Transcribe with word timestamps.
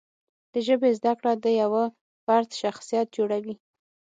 د 0.53 0.55
ژبې 0.67 0.89
زده 0.99 1.13
کړه 1.19 1.31
د 1.35 1.45
یوه 1.61 1.83
فرد 2.25 2.49
شخصیت 2.61 3.07
جوړوي. 3.17 3.55